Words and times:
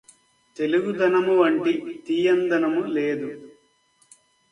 తెలుగుదనమువంటి 0.57 1.73
తీయందనము 2.07 2.81
లేదు 2.91 3.29